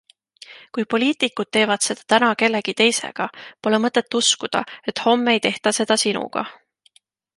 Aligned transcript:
Kui 0.75 0.85
poliitikud 0.93 1.49
teevad 1.57 1.85
seda 1.87 2.05
täna 2.13 2.29
kellegi 2.43 2.75
teisega, 2.79 3.27
pole 3.67 3.81
mõtet 3.85 4.17
uskuda, 4.21 4.65
et 4.93 5.03
homme 5.07 5.37
ei 5.39 5.45
tehta 5.49 5.75
seda 5.81 5.99
sinuga. 6.07 6.49